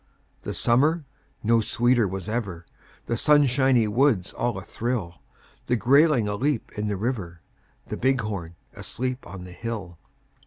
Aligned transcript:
The 0.41 0.55
summer 0.55 1.05
no 1.43 1.61
sweeter 1.61 2.07
was 2.07 2.27
ever; 2.27 2.65
The 3.05 3.17
sunshiny 3.17 3.87
woods 3.87 4.33
all 4.33 4.57
athrill; 4.59 5.21
The 5.67 5.75
grayling 5.75 6.27
aleap 6.27 6.71
in 6.71 6.87
the 6.87 6.97
river, 6.97 7.41
The 7.85 7.97
bighorn 7.97 8.55
asleep 8.73 9.27
on 9.27 9.43
the 9.43 9.51
hill. 9.51 9.99